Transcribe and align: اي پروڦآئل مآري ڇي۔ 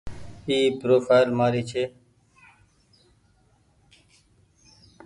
اي 0.49 0.57
پروڦآئل 0.79 1.29
مآري 1.39 1.61
ڇي۔ 1.69 1.83